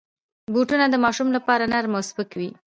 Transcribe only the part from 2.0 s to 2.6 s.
سپک وي.